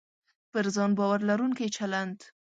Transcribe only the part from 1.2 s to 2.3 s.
لرونکی چلند